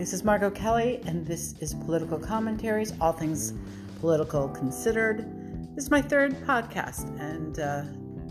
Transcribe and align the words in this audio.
This 0.00 0.14
is 0.14 0.24
Margo 0.24 0.50
Kelly, 0.50 1.02
and 1.04 1.26
this 1.26 1.56
is 1.60 1.74
Political 1.74 2.20
Commentaries, 2.20 2.94
all 3.02 3.12
things 3.12 3.52
political 4.00 4.48
considered. 4.48 5.26
This 5.74 5.84
is 5.84 5.90
my 5.90 6.00
third 6.00 6.32
podcast, 6.46 7.04
and 7.20 7.60
uh, 7.60 7.82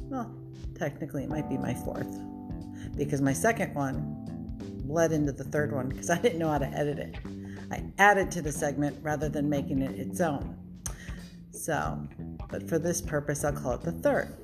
well, 0.10 0.36
technically 0.74 1.26
it 1.26 1.30
might 1.30 1.48
be 1.48 1.60
my 1.60 1.76
fourth 1.76 2.08
because 2.98 3.22
my 3.22 3.34
second 3.34 3.76
one 3.76 4.02
bled 4.84 5.12
into 5.12 5.32
the 5.32 5.44
third 5.44 5.72
one 5.72 5.90
because 5.90 6.10
I 6.10 6.18
didn't 6.18 6.40
know 6.40 6.50
how 6.50 6.58
to 6.58 6.66
edit 6.66 6.98
it. 6.98 7.18
I 7.70 7.84
added 8.00 8.32
to 8.32 8.42
the 8.42 8.52
segment 8.52 8.98
rather 9.04 9.30
than 9.30 9.48
making 9.48 9.84
it 9.84 9.92
its 9.92 10.22
own. 10.22 10.58
So, 11.52 12.02
but 12.50 12.68
for 12.68 12.80
this 12.80 13.00
purpose, 13.00 13.44
I'll 13.46 13.54
call 13.54 13.74
it 13.74 13.82
the 13.82 13.92
third. 13.92 14.36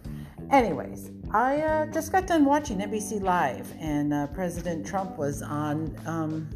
Anyways, 0.52 1.10
I 1.32 1.62
uh, 1.62 1.86
just 1.88 2.12
got 2.12 2.28
done 2.28 2.46
watching 2.46 2.78
NBC 2.82 3.20
Live, 3.20 3.73
and 3.80 4.13
uh, 4.13 4.27
President 4.27 4.85
Trump 4.85 5.17
was 5.17 5.41
on, 5.41 5.99
um, 6.05 6.48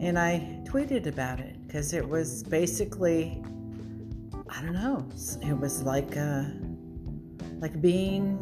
and 0.00 0.18
I 0.18 0.60
tweeted 0.64 1.06
about 1.06 1.40
it 1.40 1.56
because 1.66 1.92
it 1.92 2.06
was 2.06 2.42
basically, 2.42 3.42
I 4.48 4.62
don't 4.62 4.74
know, 4.74 5.06
it 5.42 5.58
was 5.58 5.82
like 5.82 6.16
uh, 6.16 6.44
like 7.60 7.80
being 7.80 8.38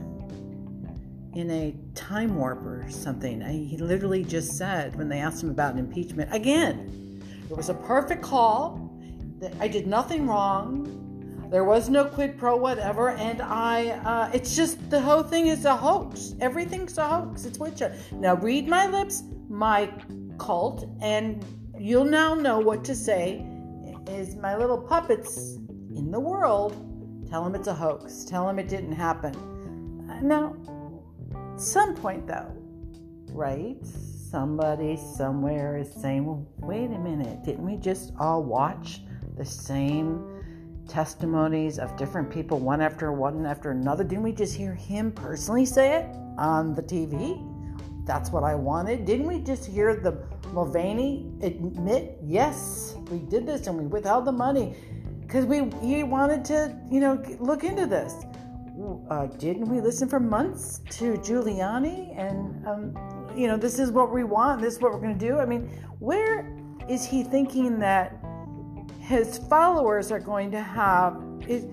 in 1.35 1.51
a 1.51 1.75
time 1.95 2.37
warp 2.37 2.63
or 2.65 2.85
something. 2.91 3.43
I, 3.43 3.53
he 3.53 3.77
literally 3.77 4.25
just 4.25 4.57
said 4.57 4.97
when 4.97 5.09
they 5.09 5.19
asked 5.19 5.43
him 5.43 5.51
about 5.51 5.73
an 5.73 5.79
impeachment 5.79 6.33
again, 6.33 7.23
it 7.51 7.57
was 7.57 7.69
a 7.69 7.75
perfect 7.75 8.23
call. 8.23 8.91
I 9.61 9.69
did 9.69 9.87
nothing 9.87 10.27
wrong. 10.27 10.99
There 11.51 11.65
was 11.65 11.91
no 11.91 12.07
quid 12.07 12.39
pro 12.39 12.57
whatever, 12.57 13.11
and 13.11 13.43
I. 13.43 13.89
Uh, 13.91 14.31
it's 14.33 14.57
just 14.57 14.89
the 14.89 15.01
whole 15.01 15.23
thing 15.23 15.49
is 15.49 15.67
a 15.67 15.77
hoax. 15.77 16.35
Everything's 16.41 16.97
a 16.97 17.07
hoax. 17.07 17.45
It's 17.45 17.59
witch. 17.59 17.83
Now 18.13 18.37
read 18.37 18.69
my 18.69 18.87
lips, 18.87 19.23
my 19.51 19.93
cult, 20.43 20.85
and 21.01 21.45
you'll 21.79 22.05
now 22.05 22.35
know 22.35 22.59
what 22.59 22.85
to 22.85 22.95
say. 22.97 23.47
Is 24.09 24.35
my 24.35 24.57
little 24.57 24.79
puppets 24.79 25.57
in 25.95 26.11
the 26.11 26.19
world? 26.19 26.73
Tell 27.31 27.45
them 27.45 27.55
it's 27.55 27.69
a 27.69 27.75
hoax. 27.75 28.25
Tell 28.25 28.47
them 28.47 28.59
it 28.59 28.69
didn't 28.69 28.93
happen. 28.93 29.33
Now, 30.23 30.57
some 31.57 31.95
point 31.95 32.27
though, 32.27 32.53
right? 33.33 33.79
Somebody 33.85 34.97
somewhere 34.97 35.79
is 35.79 35.93
saying, 35.93 36.25
well, 36.27 36.47
wait 36.59 36.91
a 36.91 36.99
minute, 36.99 37.45
didn't 37.45 37.65
we 37.65 37.77
just 37.77 38.13
all 38.19 38.43
watch 38.43 39.01
the 39.37 39.45
same 39.45 40.27
testimonies 40.89 41.79
of 41.79 41.97
different 41.97 42.31
people, 42.31 42.59
one 42.59 42.81
after 42.81 43.13
one 43.13 43.47
after 43.47 43.71
another. 43.71 44.03
Didn't 44.05 44.25
we 44.25 44.33
just 44.33 44.55
hear 44.55 44.75
him 44.75 45.13
personally 45.13 45.65
say 45.65 45.99
it 45.99 46.17
on 46.37 46.75
the 46.75 46.83
TV? 46.83 47.49
That's 48.05 48.31
what 48.31 48.43
I 48.43 48.55
wanted. 48.55 49.05
Didn't 49.05 49.27
we 49.27 49.39
just 49.39 49.65
hear 49.65 49.95
the 49.95 50.13
Mulvaney 50.53 51.31
admit, 51.43 52.19
yes, 52.23 52.97
we 53.11 53.19
did 53.19 53.47
this 53.47 53.67
and 53.67 53.79
we 53.79 53.87
withheld 53.87 54.25
the 54.25 54.33
money 54.33 54.77
because 55.21 55.45
we 55.47 55.71
he 55.81 56.03
wanted 56.03 56.45
to, 56.47 56.77
you 56.91 57.01
know, 57.01 57.23
look 57.41 57.65
into 57.65 57.87
this. 57.87 58.25
Uh, 59.11 59.27
didn't 59.27 59.67
we 59.67 59.81
listen 59.81 60.09
for 60.09 60.21
months 60.21 60.81
to 60.91 61.15
Giuliani? 61.19 62.19
And 62.19 62.67
um, 62.67 63.33
you 63.37 63.47
know, 63.47 63.57
this 63.57 63.79
is 63.79 63.91
what 63.91 64.13
we 64.13 64.25
want. 64.25 64.61
This 64.61 64.75
is 64.75 64.81
what 64.81 64.93
we're 64.93 65.01
going 65.01 65.19
to 65.19 65.27
do. 65.27 65.39
I 65.39 65.47
mean, 65.47 65.69
where 65.99 66.55
is 66.89 67.05
he 67.05 67.23
thinking 67.23 67.79
that 67.79 68.23
his 69.01 69.39
followers 69.39 70.13
are 70.13 70.21
going 70.21 70.51
to 70.51 70.61
have 70.61 71.23
if, 71.49 71.65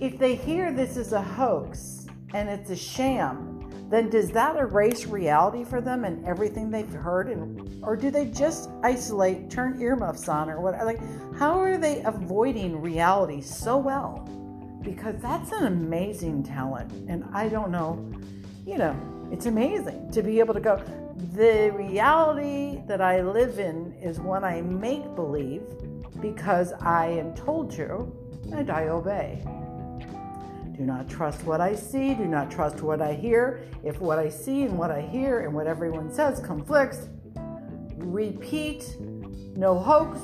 if 0.00 0.18
they 0.18 0.34
hear 0.34 0.72
this 0.72 0.96
is 0.96 1.12
a 1.12 1.22
hoax 1.22 2.06
and 2.34 2.48
it's 2.48 2.70
a 2.70 2.76
sham 2.76 3.55
then 3.88 4.10
does 4.10 4.30
that 4.30 4.56
erase 4.56 5.06
reality 5.06 5.64
for 5.64 5.80
them 5.80 6.04
and 6.04 6.24
everything 6.26 6.70
they've 6.70 6.92
heard 6.92 7.28
and 7.28 7.84
or 7.84 7.96
do 7.96 8.10
they 8.10 8.26
just 8.26 8.68
isolate 8.82 9.50
turn 9.50 9.80
earmuffs 9.80 10.28
on 10.28 10.50
or 10.50 10.60
what 10.60 10.74
like 10.84 11.00
how 11.38 11.58
are 11.58 11.78
they 11.78 12.02
avoiding 12.02 12.80
reality 12.80 13.40
so 13.40 13.76
well 13.76 14.28
because 14.82 15.14
that's 15.20 15.52
an 15.52 15.66
amazing 15.66 16.42
talent 16.42 16.90
and 17.08 17.24
i 17.32 17.48
don't 17.48 17.70
know 17.70 18.12
you 18.66 18.78
know 18.78 18.94
it's 19.30 19.46
amazing 19.46 20.10
to 20.10 20.22
be 20.22 20.38
able 20.38 20.54
to 20.54 20.60
go 20.60 20.82
the 21.32 21.70
reality 21.74 22.82
that 22.86 23.00
I 23.00 23.22
live 23.22 23.58
in 23.58 23.94
is 24.02 24.20
one 24.20 24.44
I 24.44 24.60
make 24.60 25.14
believe 25.14 25.62
because 26.20 26.72
I 26.80 27.06
am 27.06 27.34
told 27.34 27.70
to 27.72 28.12
and 28.52 28.70
I 28.70 28.88
obey. 28.88 29.42
Do 30.76 30.84
not 30.84 31.08
trust 31.08 31.44
what 31.44 31.60
I 31.60 31.74
see, 31.74 32.14
do 32.14 32.26
not 32.26 32.50
trust 32.50 32.82
what 32.82 33.00
I 33.00 33.14
hear. 33.14 33.62
If 33.82 34.00
what 34.00 34.18
I 34.18 34.28
see 34.28 34.62
and 34.64 34.78
what 34.78 34.90
I 34.90 35.00
hear 35.00 35.40
and 35.40 35.54
what 35.54 35.66
everyone 35.66 36.12
says 36.12 36.40
conflicts, 36.40 37.08
repeat 37.96 38.96
no 39.56 39.78
hoax, 39.78 40.20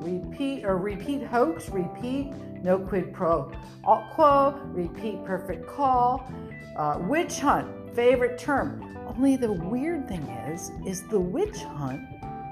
repeat 0.00 0.64
or 0.64 0.76
repeat 0.76 1.22
hoax, 1.22 1.68
repeat 1.70 2.32
no 2.62 2.78
quid 2.78 3.12
pro 3.12 3.50
quo, 3.82 4.60
repeat 4.66 5.24
perfect 5.24 5.66
call, 5.66 6.30
uh, 6.76 6.98
witch 7.00 7.38
hunt, 7.38 7.68
favorite 7.94 8.38
term 8.38 8.90
only 9.16 9.36
the 9.36 9.52
weird 9.52 10.08
thing 10.08 10.22
is, 10.48 10.70
is 10.86 11.02
the 11.08 11.18
witch 11.18 11.58
hunt 11.58 12.00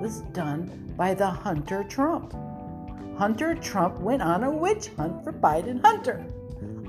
was 0.00 0.22
done 0.32 0.92
by 0.96 1.14
the 1.14 1.26
Hunter 1.26 1.84
Trump. 1.84 2.34
Hunter 3.16 3.54
Trump 3.54 4.00
went 4.00 4.22
on 4.22 4.44
a 4.44 4.50
witch 4.50 4.90
hunt 4.96 5.22
for 5.22 5.32
Biden 5.32 5.80
Hunter. 5.84 6.26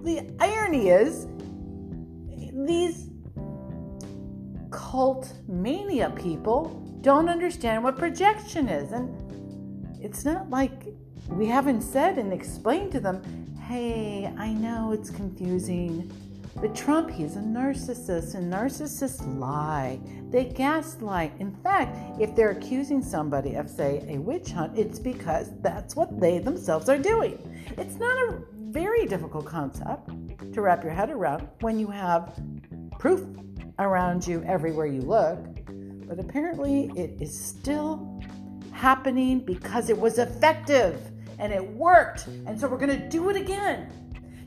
The 0.03 0.29
irony 0.39 0.89
is, 0.89 1.27
these 2.65 3.09
cult 4.71 5.33
mania 5.47 6.09
people 6.11 6.85
don't 7.01 7.29
understand 7.29 7.83
what 7.83 7.97
projection 7.97 8.67
is. 8.69 8.91
And 8.91 9.15
it's 10.01 10.25
not 10.25 10.49
like 10.49 10.83
we 11.27 11.45
haven't 11.45 11.81
said 11.81 12.17
and 12.17 12.33
explained 12.33 12.91
to 12.93 12.99
them, 12.99 13.21
hey, 13.67 14.33
I 14.37 14.53
know 14.53 14.91
it's 14.91 15.09
confusing. 15.09 16.11
But 16.55 16.75
Trump, 16.75 17.09
he's 17.09 17.35
a 17.35 17.39
narcissist, 17.39 18.35
and 18.35 18.51
narcissists 18.51 19.39
lie. 19.39 19.99
They 20.29 20.45
gaslight. 20.45 21.33
In 21.39 21.55
fact, 21.57 22.19
if 22.19 22.35
they're 22.35 22.51
accusing 22.51 23.01
somebody 23.01 23.55
of, 23.55 23.69
say, 23.69 24.03
a 24.09 24.17
witch 24.17 24.51
hunt, 24.51 24.77
it's 24.77 24.99
because 24.99 25.51
that's 25.61 25.95
what 25.95 26.19
they 26.19 26.39
themselves 26.39 26.89
are 26.89 26.97
doing. 26.97 27.37
It's 27.77 27.95
not 27.95 28.17
a 28.17 28.41
very 28.69 29.05
difficult 29.07 29.45
concept 29.45 30.11
to 30.53 30.61
wrap 30.61 30.83
your 30.83 30.93
head 30.93 31.09
around 31.09 31.47
when 31.61 31.79
you 31.79 31.87
have 31.87 32.39
proof 32.99 33.25
around 33.79 34.27
you 34.27 34.43
everywhere 34.43 34.85
you 34.85 35.01
look. 35.01 35.39
But 36.07 36.19
apparently, 36.19 36.91
it 36.95 37.19
is 37.19 37.37
still 37.37 38.21
happening 38.71 39.39
because 39.39 39.89
it 39.89 39.97
was 39.97 40.19
effective 40.19 41.01
and 41.39 41.51
it 41.51 41.67
worked. 41.73 42.27
And 42.27 42.59
so 42.59 42.67
we're 42.67 42.77
going 42.77 42.99
to 42.99 43.09
do 43.09 43.29
it 43.29 43.35
again. 43.35 43.91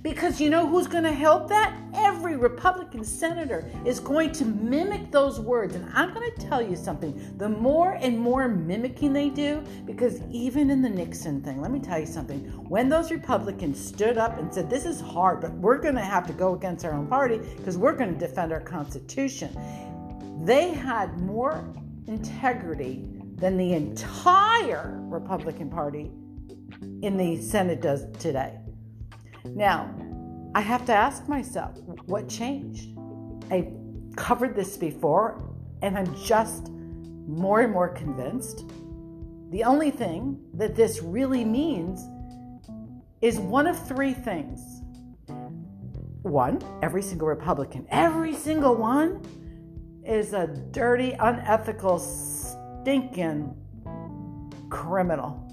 Because 0.02 0.40
you 0.40 0.50
know 0.50 0.66
who's 0.66 0.86
going 0.86 1.04
to 1.04 1.12
help 1.12 1.48
that? 1.48 1.76
Every 2.22 2.36
Republican 2.36 3.02
senator 3.04 3.68
is 3.84 3.98
going 3.98 4.30
to 4.34 4.44
mimic 4.44 5.10
those 5.10 5.40
words. 5.40 5.74
And 5.74 5.90
I'm 5.92 6.14
going 6.14 6.30
to 6.30 6.46
tell 6.46 6.62
you 6.62 6.76
something 6.76 7.36
the 7.36 7.48
more 7.48 7.98
and 8.00 8.16
more 8.16 8.46
mimicking 8.46 9.12
they 9.12 9.28
do, 9.28 9.60
because 9.86 10.20
even 10.30 10.70
in 10.70 10.82
the 10.82 10.88
Nixon 10.88 11.42
thing, 11.42 11.60
let 11.60 11.72
me 11.72 11.80
tell 11.80 11.98
you 11.98 12.06
something. 12.06 12.38
When 12.68 12.88
those 12.88 13.10
Republicans 13.10 13.84
stood 13.84 14.18
up 14.18 14.38
and 14.38 14.54
said, 14.54 14.70
This 14.70 14.86
is 14.86 15.00
hard, 15.00 15.40
but 15.40 15.50
we're 15.54 15.78
going 15.78 15.96
to 15.96 16.00
have 16.00 16.24
to 16.28 16.32
go 16.32 16.54
against 16.54 16.84
our 16.84 16.92
own 16.92 17.08
party 17.08 17.38
because 17.56 17.76
we're 17.76 17.96
going 17.96 18.16
to 18.16 18.18
defend 18.20 18.52
our 18.52 18.60
Constitution, 18.60 19.50
they 20.44 20.68
had 20.68 21.18
more 21.18 21.64
integrity 22.06 23.04
than 23.34 23.56
the 23.56 23.72
entire 23.72 24.96
Republican 25.08 25.68
Party 25.68 26.12
in 27.02 27.16
the 27.16 27.42
Senate 27.42 27.82
does 27.82 28.06
today. 28.20 28.60
Now, 29.44 29.92
I 30.54 30.60
have 30.60 30.84
to 30.86 30.92
ask 30.92 31.28
myself, 31.28 31.78
what 32.04 32.28
changed? 32.28 32.90
I 33.50 33.72
covered 34.16 34.54
this 34.54 34.76
before, 34.76 35.42
and 35.80 35.96
I'm 35.96 36.14
just 36.22 36.70
more 37.26 37.60
and 37.60 37.72
more 37.72 37.88
convinced. 37.88 38.64
The 39.50 39.64
only 39.64 39.90
thing 39.90 40.38
that 40.54 40.74
this 40.74 41.02
really 41.02 41.44
means 41.44 42.06
is 43.22 43.38
one 43.38 43.66
of 43.66 43.86
three 43.88 44.12
things. 44.12 44.82
One, 46.22 46.60
every 46.82 47.02
single 47.02 47.28
Republican, 47.28 47.86
every 47.90 48.34
single 48.34 48.74
one 48.74 49.22
is 50.04 50.34
a 50.34 50.46
dirty, 50.46 51.12
unethical, 51.12 51.98
stinking 51.98 53.56
criminal 54.68 55.51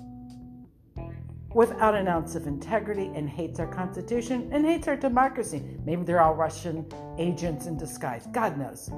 without 1.53 1.95
an 1.95 2.07
ounce 2.07 2.35
of 2.35 2.47
integrity 2.47 3.11
and 3.15 3.29
hates 3.29 3.59
our 3.59 3.67
Constitution 3.67 4.49
and 4.51 4.65
hates 4.65 4.87
our 4.87 4.95
democracy. 4.95 5.63
Maybe 5.85 6.03
they're 6.03 6.21
all 6.21 6.35
Russian 6.35 6.85
agents 7.17 7.65
in 7.65 7.77
disguise. 7.77 8.27
God 8.31 8.57
knows. 8.57 8.89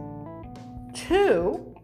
Two, 0.93 1.75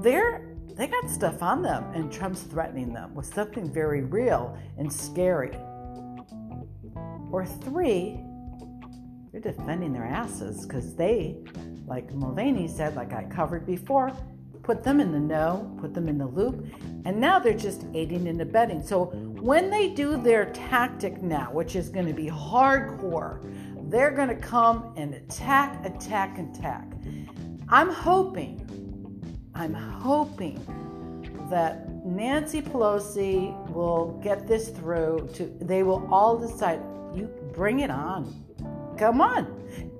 they're 0.00 0.48
they 0.76 0.86
got 0.86 1.10
stuff 1.10 1.42
on 1.42 1.60
them, 1.60 1.84
and 1.94 2.10
Trump's 2.10 2.42
threatening 2.42 2.94
them 2.94 3.14
with 3.14 3.32
something 3.34 3.70
very 3.70 4.02
real 4.02 4.56
and 4.78 4.90
scary. 4.90 5.54
Or 7.30 7.44
three, 7.44 8.24
they're 9.30 9.40
defending 9.40 9.92
their 9.92 10.06
asses 10.06 10.66
because 10.66 10.94
they, 10.94 11.36
like 11.86 12.12
Mulvaney 12.14 12.68
said, 12.68 12.96
like 12.96 13.12
I 13.12 13.24
covered 13.24 13.66
before, 13.66 14.12
put 14.62 14.82
them 14.84 15.00
in 15.00 15.12
the 15.12 15.18
know, 15.18 15.74
put 15.80 15.94
them 15.94 16.08
in 16.08 16.18
the 16.18 16.26
loop, 16.26 16.66
and 17.04 17.20
now 17.20 17.38
they're 17.38 17.52
just 17.52 17.84
aiding 17.94 18.28
and 18.28 18.40
abetting. 18.40 18.82
So 18.82 19.06
when 19.40 19.70
they 19.70 19.88
do 19.88 20.16
their 20.16 20.46
tactic 20.52 21.22
now, 21.22 21.50
which 21.52 21.74
is 21.74 21.88
going 21.88 22.06
to 22.06 22.12
be 22.12 22.26
hardcore, 22.26 23.40
they're 23.90 24.12
going 24.12 24.28
to 24.28 24.36
come 24.36 24.94
and 24.96 25.14
attack, 25.14 25.84
attack, 25.84 26.38
attack. 26.38 26.86
I'm 27.68 27.90
hoping, 27.90 28.60
I'm 29.54 29.74
hoping 29.74 30.58
that 31.50 31.88
Nancy 32.04 32.62
Pelosi 32.62 33.70
will 33.70 34.18
get 34.22 34.48
this 34.48 34.70
through 34.70 35.28
to 35.34 35.44
they 35.60 35.82
will 35.82 36.08
all 36.10 36.38
decide 36.38 36.80
you 37.14 37.26
bring 37.52 37.80
it 37.80 37.90
on. 37.90 38.34
Come 38.98 39.20
on. 39.20 39.58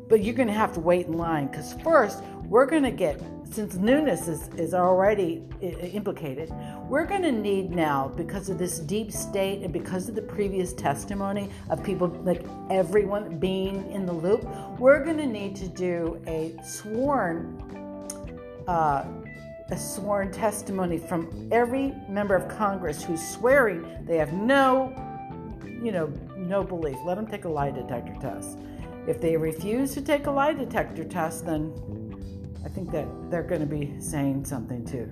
But 0.08 0.24
you're 0.24 0.34
going 0.34 0.48
to 0.48 0.54
have 0.54 0.72
to 0.74 0.80
wait 0.80 1.06
in 1.06 1.12
line 1.12 1.48
cuz 1.48 1.74
first 1.84 2.22
we're 2.52 2.66
going 2.66 2.82
to 2.82 2.90
get 2.90 3.18
since 3.50 3.76
Nunes 3.76 4.28
is, 4.28 4.48
is 4.58 4.74
already 4.74 5.42
implicated, 5.62 6.52
we're 6.86 7.06
going 7.06 7.22
to 7.22 7.32
need 7.32 7.70
now, 7.70 8.12
because 8.14 8.50
of 8.50 8.58
this 8.58 8.78
deep 8.78 9.10
state 9.10 9.62
and 9.62 9.72
because 9.72 10.06
of 10.08 10.14
the 10.14 10.22
previous 10.22 10.74
testimony 10.74 11.48
of 11.70 11.82
people 11.82 12.08
like 12.24 12.44
everyone 12.68 13.38
being 13.38 13.90
in 13.90 14.04
the 14.04 14.12
loop, 14.12 14.44
we're 14.78 15.02
going 15.02 15.16
to 15.16 15.26
need 15.26 15.56
to 15.56 15.66
do 15.66 16.22
a 16.26 16.54
sworn 16.62 17.58
uh, 18.68 19.04
a 19.70 19.78
sworn 19.78 20.30
testimony 20.30 20.98
from 20.98 21.48
every 21.50 21.94
member 22.06 22.34
of 22.34 22.46
Congress 22.54 23.02
who's 23.02 23.26
swearing 23.30 24.04
they 24.04 24.18
have 24.18 24.34
no, 24.34 24.94
you 25.64 25.90
know, 25.90 26.06
no 26.36 26.62
belief. 26.62 26.98
Let 27.06 27.14
them 27.14 27.26
take 27.26 27.46
a 27.46 27.48
lie 27.48 27.70
detector 27.70 28.14
test. 28.20 28.58
If 29.06 29.20
they 29.22 29.36
refuse 29.38 29.94
to 29.94 30.02
take 30.02 30.26
a 30.26 30.30
lie 30.30 30.52
detector 30.52 31.04
test, 31.04 31.46
then 31.46 31.72
I 32.64 32.68
think 32.68 32.90
that 32.92 33.06
they're 33.30 33.42
going 33.42 33.60
to 33.60 33.66
be 33.66 34.00
saying 34.00 34.44
something 34.44 34.84
to 34.86 35.08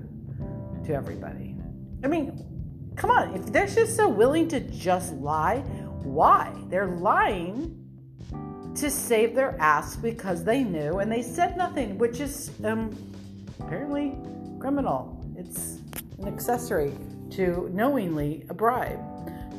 to 0.87 0.95
everybody. 0.95 1.57
I 2.03 2.09
mean, 2.09 2.45
come 2.97 3.11
on, 3.11 3.35
if 3.35 3.47
they're 3.53 3.67
just 3.67 3.97
so 3.97 4.09
willing 4.09 4.49
to 4.49 4.61
just 4.61 5.13
lie, 5.15 5.59
why? 6.03 6.55
They're 6.69 6.87
lying 6.87 7.77
to 8.77 8.91
save 8.91 9.35
their 9.35 9.61
ass 9.61 9.97
because 9.97 10.45
they 10.45 10.63
knew 10.63 11.01
and 11.01 11.11
they 11.11 11.23
said 11.23 11.57
nothing, 11.57 11.99
which 11.99 12.21
is 12.21 12.51
um, 12.65 12.97
apparently 13.59 14.17
criminal. 14.59 15.23
It's 15.37 15.79
an 16.19 16.29
accessory 16.29 16.93
to 17.33 17.71
knowingly 17.73 18.47
a 18.49 18.55
bribe 18.55 19.01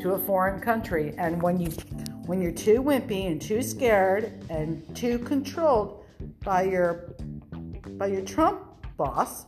to 0.02 0.14
a 0.14 0.20
foreign 0.20 0.60
country. 0.60 1.14
And 1.18 1.42
when 1.42 1.60
you 1.60 1.72
when 2.26 2.42
you're 2.42 2.52
too 2.52 2.82
wimpy 2.82 3.28
and 3.28 3.42
too 3.42 3.62
scared 3.62 4.32
and 4.50 4.96
too 4.96 5.20
controlled 5.20 6.06
by 6.44 6.64
your 6.64 7.16
by 7.98 8.08
your 8.08 8.22
Trump 8.22 8.62
boss, 8.98 9.46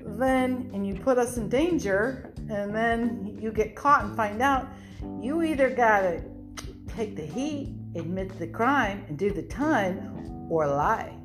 then 0.00 0.70
and 0.74 0.86
you 0.86 0.94
put 0.94 1.18
us 1.18 1.36
in 1.36 1.48
danger 1.48 2.32
and 2.50 2.74
then 2.74 3.38
you 3.40 3.50
get 3.52 3.74
caught 3.74 4.04
and 4.04 4.16
find 4.16 4.42
out, 4.42 4.68
you 5.20 5.42
either 5.42 5.70
gotta 5.70 6.22
take 6.96 7.16
the 7.16 7.24
heat, 7.24 7.74
admit 7.94 8.38
the 8.38 8.46
crime, 8.46 9.04
and 9.08 9.18
do 9.18 9.30
the 9.30 9.42
time, 9.42 10.46
or 10.50 10.66
lie. 10.66 11.16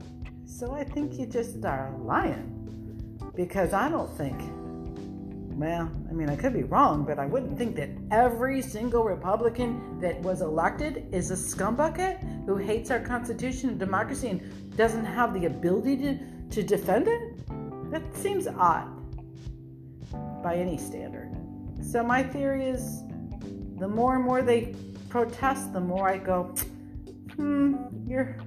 So 0.45 0.73
I 0.73 0.83
think 0.83 1.19
you 1.19 1.25
just 1.25 1.63
are 1.65 1.93
lying 1.99 2.53
because 3.35 3.73
I 3.73 3.89
don't 3.89 4.09
think, 4.17 4.39
well, 5.59 5.91
I 6.09 6.13
mean, 6.13 6.29
I 6.29 6.35
could 6.35 6.53
be 6.53 6.63
wrong, 6.63 7.03
but 7.03 7.19
I 7.19 7.25
wouldn't 7.25 7.57
think 7.57 7.75
that 7.75 7.89
every 8.11 8.61
single 8.61 9.03
Republican 9.03 9.99
that 9.99 10.19
was 10.21 10.41
elected 10.41 11.07
is 11.11 11.31
a 11.31 11.35
scumbucket 11.35 12.45
who 12.45 12.55
hates 12.57 12.91
our 12.91 12.99
Constitution 12.99 13.69
and 13.69 13.79
democracy 13.79 14.29
and 14.29 14.77
doesn't 14.77 15.05
have 15.05 15.33
the 15.33 15.45
ability 15.45 15.97
to, 15.97 16.19
to 16.51 16.63
defend 16.63 17.07
it. 17.07 17.91
That 17.91 18.03
seems 18.15 18.47
odd 18.47 18.89
by 20.43 20.55
any 20.55 20.77
standard. 20.77 21.35
So, 21.81 22.03
my 22.03 22.23
theory 22.23 22.65
is 22.65 23.03
the 23.77 23.87
more 23.87 24.15
and 24.15 24.23
more 24.23 24.41
they 24.41 24.75
protest, 25.09 25.73
the 25.73 25.79
more 25.79 26.09
I 26.09 26.17
go, 26.17 26.55
hmm, 27.35 27.75
you're, 28.07 28.37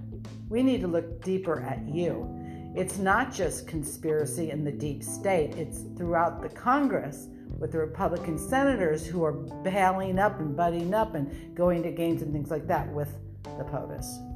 we 0.48 0.62
need 0.62 0.80
to 0.80 0.88
look 0.88 1.22
deeper 1.22 1.60
at 1.60 1.86
you 1.88 2.40
it's 2.74 2.98
not 2.98 3.32
just 3.32 3.66
conspiracy 3.66 4.50
in 4.50 4.64
the 4.64 4.70
deep 4.70 5.02
state, 5.02 5.56
it's 5.56 5.82
throughout 5.96 6.40
the 6.40 6.48
Congress 6.48 7.26
with 7.58 7.72
the 7.72 7.78
Republican 7.78 8.38
senators 8.38 9.04
who 9.04 9.24
are 9.24 9.32
bailing 9.32 10.18
up 10.18 10.38
and 10.38 10.56
butting 10.56 10.94
up 10.94 11.14
and 11.14 11.54
going 11.56 11.82
to 11.82 11.90
games 11.90 12.22
and 12.22 12.32
things 12.32 12.50
like 12.50 12.66
that 12.68 12.88
with 12.92 13.12
the 13.42 13.64
POTUS. 13.64 14.29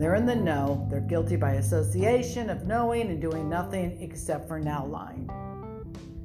They're 0.00 0.14
in 0.14 0.24
the 0.24 0.34
know. 0.34 0.86
They're 0.90 1.02
guilty 1.02 1.36
by 1.36 1.56
association 1.56 2.48
of 2.48 2.66
knowing 2.66 3.10
and 3.10 3.20
doing 3.20 3.50
nothing 3.50 4.00
except 4.00 4.48
for 4.48 4.58
now 4.58 4.86
lying. 4.86 5.28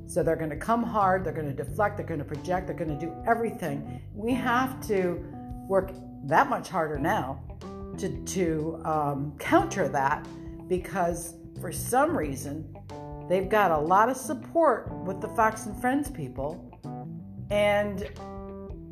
So 0.07 0.23
they're 0.23 0.37
going 0.37 0.49
to 0.51 0.55
come 0.55 0.81
hard, 0.81 1.25
they're 1.25 1.33
going 1.33 1.53
to 1.53 1.63
deflect, 1.63 1.97
they're 1.97 2.05
going 2.05 2.21
to 2.21 2.25
project, 2.25 2.67
they're 2.67 2.75
going 2.77 2.97
to 2.97 3.05
do 3.05 3.13
everything. 3.27 3.99
We 4.13 4.33
have 4.33 4.79
to 4.87 5.21
work 5.67 5.91
that 6.23 6.49
much 6.49 6.69
harder 6.69 6.97
now 6.97 7.41
to, 7.97 8.23
to 8.23 8.81
um, 8.85 9.33
counter 9.39 9.89
that 9.89 10.25
because 10.69 11.33
for 11.59 11.73
some 11.73 12.17
reason 12.17 12.73
they've 13.27 13.49
got 13.49 13.71
a 13.71 13.77
lot 13.77 14.07
of 14.07 14.15
support 14.15 14.89
with 15.03 15.19
the 15.19 15.27
Fox 15.27 15.65
and 15.65 15.77
Friends 15.81 16.09
people. 16.09 16.71
And 17.51 18.09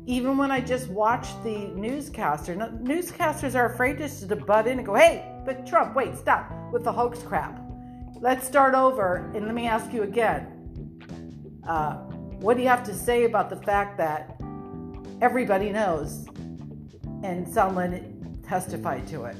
even 0.06 0.36
when 0.36 0.50
I 0.50 0.60
just 0.60 0.88
watch 0.88 1.28
the 1.42 1.68
newscaster, 1.74 2.54
newscasters 2.54 3.54
are 3.54 3.72
afraid 3.72 3.98
just 3.98 4.28
to 4.28 4.36
butt 4.36 4.66
in 4.66 4.78
and 4.78 4.86
go, 4.86 4.94
hey, 4.94 5.24
but 5.46 5.66
Trump, 5.66 5.94
wait, 5.94 6.16
stop 6.16 6.50
with 6.72 6.84
the 6.84 6.92
hoax 6.92 7.22
crap. 7.22 7.58
Let's 8.20 8.46
start 8.46 8.74
over 8.74 9.30
and 9.34 9.46
let 9.46 9.54
me 9.54 9.66
ask 9.66 9.92
you 9.92 10.02
again. 10.02 11.60
Uh, 11.66 11.94
what 12.40 12.56
do 12.56 12.62
you 12.62 12.68
have 12.68 12.84
to 12.84 12.94
say 12.94 13.24
about 13.24 13.48
the 13.48 13.56
fact 13.56 13.96
that 13.96 14.38
everybody 15.22 15.70
knows 15.70 16.26
and 17.22 17.48
someone 17.48 18.40
testified 18.46 19.06
to 19.08 19.24
it? 19.24 19.36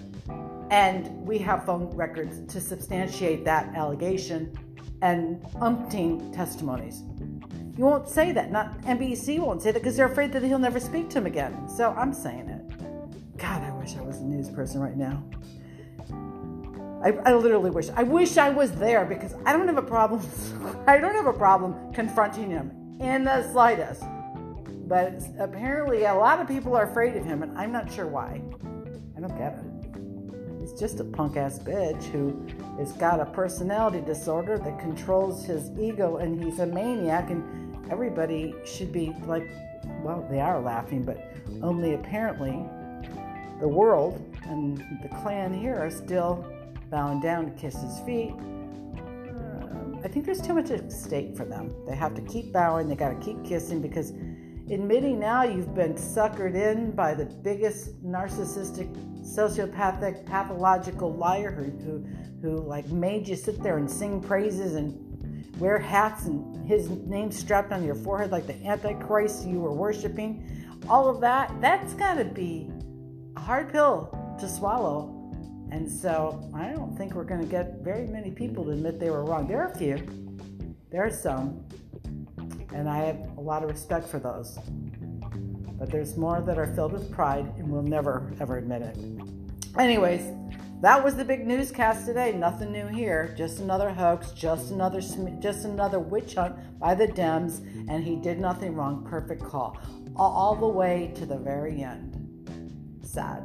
And 0.71 1.27
we 1.27 1.39
have 1.39 1.67
phone 1.67 1.91
records 1.95 2.41
to 2.53 2.61
substantiate 2.61 3.45
that 3.45 3.75
allegation 3.75 4.57
and 5.03 5.43
umpteen 5.57 6.35
testimonies. 6.35 7.03
You 7.77 7.85
won't 7.85 8.09
say 8.09 8.33
that. 8.33 8.53
Not 8.53 8.81
NBC 8.83 9.41
won't 9.41 9.63
say 9.63 9.73
that 9.73 9.81
because 9.81 9.97
they're 9.97 10.07
afraid 10.07 10.33
that 10.33 10.43
he'll 10.43 10.59
never 10.59 10.79
speak 10.79 11.11
to 11.11 11.19
him 11.19 11.27
again. 11.27 11.69
So 11.69 11.93
I'm 11.97 12.13
saying 12.13 12.49
it. 12.49 13.39
God, 13.39 13.63
I 13.63 13.73
wish 13.73 13.97
I 13.97 14.03
was 14.03 14.19
a 14.19 14.25
news 14.25 14.49
person 14.49 14.81
right 14.81 14.97
now. 14.97 15.23
I, 17.03 17.11
I 17.31 17.35
literally 17.35 17.71
wish. 17.71 17.91
I 17.91 18.05
wish 18.05 18.37
I 18.39 18.49
was 18.51 18.73
there 18.73 19.05
because 19.05 19.35
I 19.45 19.53
don't 19.53 19.67
have 19.67 19.77
a 19.77 19.83
problem. 19.83 20.23
I 20.87 20.99
don't 20.99 21.15
have 21.15 21.27
a 21.27 21.33
problem 21.33 21.93
confronting 21.93 22.49
him 22.49 22.71
in 23.01 23.25
the 23.25 23.51
slightest. 23.53 24.05
But 24.87 25.23
apparently, 25.39 26.05
a 26.05 26.15
lot 26.15 26.41
of 26.41 26.47
people 26.47 26.77
are 26.77 26.85
afraid 26.85 27.17
of 27.17 27.25
him, 27.25 27.43
and 27.43 27.59
I'm 27.59 27.73
not 27.73 27.93
sure 27.93 28.07
why. 28.07 28.41
I 29.17 29.21
don't 29.21 29.37
get 29.37 29.59
it. 29.59 29.75
He's 30.61 30.73
just 30.73 31.01
a 31.01 31.05
punk 31.05 31.37
ass 31.37 31.59
bitch 31.59 32.05
who 32.05 32.47
has 32.79 32.93
got 32.93 33.21
a 33.21 33.27
personality 33.27 34.01
disorder 34.01 34.59
that 34.59 34.79
controls 34.79 35.45
his 35.45 35.71
ego 35.79 36.17
and 36.17 36.43
he's 36.43 36.59
a 36.59 36.65
maniac 36.65 37.31
and 37.31 37.64
everybody 37.91 38.55
should 38.65 38.93
be 38.93 39.15
like 39.27 39.49
well 40.03 40.27
they 40.31 40.41
are 40.41 40.61
laughing 40.61 41.03
but 41.03 41.33
only 41.63 41.95
apparently 41.95 42.65
the 43.61 43.69
world 43.69 44.23
and 44.47 44.79
the 45.03 45.09
clan 45.09 45.53
here 45.53 45.77
are 45.77 45.91
still 45.91 46.45
bowing 46.91 47.21
down 47.21 47.47
to 47.47 47.51
kiss 47.53 47.75
his 47.75 47.99
feet. 48.01 48.35
Uh, 48.97 49.99
i 50.05 50.09
think 50.09 50.25
there's 50.25 50.41
too 50.41 50.55
much 50.55 50.71
at 50.71 50.93
stake 50.93 51.37
for 51.37 51.45
them. 51.45 51.75
They 51.87 51.95
have 51.95 52.15
to 52.15 52.23
keep 52.23 52.53
bowing. 52.53 52.89
They 52.89 52.95
got 52.95 53.19
to 53.19 53.25
keep 53.25 53.45
kissing 53.45 53.81
because 53.81 54.11
admitting 54.71 55.19
now 55.19 55.43
you've 55.45 55.75
been 55.75 55.95
suckered 55.95 56.55
in 56.55 56.93
by 56.93 57.15
the 57.15 57.27
biggest 57.27 58.03
narcissistic 58.05 58.93
sociopathic 59.25 60.27
pathological 60.27 61.15
liar 61.15 61.51
who, 61.51 61.65
who 61.85 62.07
who 62.43 62.61
like 62.61 62.87
made 62.89 63.27
you 63.27 63.37
sit 63.37 63.63
there 63.63 63.79
and 63.79 63.91
sing 63.91 64.21
praises 64.21 64.75
and 64.75 65.04
wear 65.59 65.79
hats 65.79 66.27
and 66.27 66.67
his 66.67 66.89
name 66.89 67.31
strapped 67.31 67.73
on 67.73 67.85
your 67.85 67.95
forehead 67.95 68.31
like 68.31 68.47
the 68.47 68.67
antichrist 68.67 69.47
you 69.47 69.61
were 69.61 69.73
worshiping. 69.73 70.67
All 70.89 71.09
of 71.09 71.21
that 71.21 71.53
that's 71.61 71.95
got 71.95 72.15
to 72.15 72.25
be 72.25 72.71
a 73.37 73.41
hard 73.41 73.73
pill 73.73 74.37
to 74.41 74.49
swallow. 74.49 75.11
And 75.71 75.91
so 75.91 76.49
i 76.55 76.69
don't 76.69 76.97
think 76.97 77.15
we're 77.15 77.25
going 77.25 77.41
to 77.41 77.47
get 77.47 77.81
very 77.81 78.07
many 78.07 78.31
people 78.31 78.65
to 78.65 78.71
admit 78.71 79.01
they 79.01 79.11
were 79.11 79.25
wrong. 79.25 79.47
There 79.47 79.63
are 79.63 79.71
a 79.71 79.77
few. 79.77 79.97
There 80.91 81.05
are 81.05 81.11
some. 81.11 81.65
And 82.73 82.89
i 82.89 82.99
have 82.99 83.19
a 83.37 83.41
lot 83.41 83.63
of 83.63 83.71
respect 83.71 84.09
for 84.09 84.19
those. 84.19 84.59
But 85.79 85.91
there's 85.91 86.17
more 86.17 86.41
that 86.41 86.59
are 86.59 86.73
filled 86.75 86.93
with 86.93 87.11
pride 87.11 87.53
and 87.59 87.69
will 87.69 87.83
never 87.83 88.33
ever 88.41 88.59
admit 88.59 88.83
it. 88.83 88.97
Anyways, 89.79 90.31
that 90.85 91.03
was 91.03 91.17
the 91.17 91.25
big 91.25 91.47
newscast 91.47 92.05
today. 92.05 92.33
Nothing 92.33 92.71
new 92.71 92.87
here. 92.87 93.35
Just 93.39 93.59
another 93.59 93.91
hoax. 93.91 94.33
Just 94.33 94.71
another 94.71 95.01
just 95.01 95.65
another 95.65 95.99
witch 95.99 96.35
hunt 96.35 96.55
by 96.79 96.95
the 96.95 97.07
Dems, 97.07 97.59
and 97.89 98.05
he 98.05 98.17
did 98.17 98.39
nothing 98.39 98.75
wrong. 98.75 99.07
Perfect 99.09 99.43
call, 99.43 99.79
all 100.15 100.55
the 100.55 100.69
way 100.69 101.13
to 101.17 101.25
the 101.25 101.39
very 101.39 101.83
end. 101.83 102.11
Sad. 103.03 103.43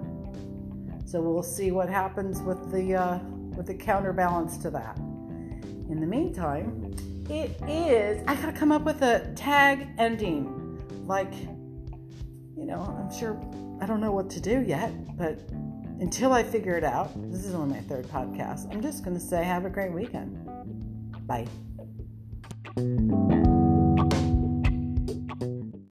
So 1.05 1.21
we'll 1.21 1.41
see 1.41 1.71
what 1.71 1.89
happens 1.89 2.41
with 2.41 2.71
the 2.71 2.95
uh, 2.95 3.19
with 3.55 3.67
the 3.67 3.73
counterbalance 3.73 4.57
to 4.57 4.69
that. 4.71 4.97
In 4.97 5.99
the 6.01 6.07
meantime, 6.07 6.93
it 7.29 7.61
is, 7.67 8.23
I 8.27 8.35
gotta 8.35 8.51
come 8.51 8.71
up 8.71 8.83
with 8.83 9.01
a 9.01 9.31
tag 9.35 9.87
ending. 9.97 10.55
Like, 11.05 11.33
you 12.57 12.65
know, 12.65 12.81
I'm 12.81 13.15
sure, 13.17 13.39
I 13.81 13.85
don't 13.85 14.01
know 14.01 14.11
what 14.11 14.29
to 14.31 14.41
do 14.41 14.61
yet, 14.61 14.91
but 15.15 15.39
until 15.99 16.33
I 16.33 16.43
figure 16.43 16.77
it 16.77 16.83
out, 16.83 17.09
this 17.31 17.45
is 17.45 17.53
only 17.53 17.75
my 17.75 17.81
third 17.81 18.05
podcast, 18.07 18.71
I'm 18.73 18.81
just 18.81 19.03
gonna 19.03 19.19
say 19.19 19.43
have 19.43 19.65
a 19.65 19.69
great 19.69 19.91
weekend. 19.91 20.37
Bye. 21.27 21.47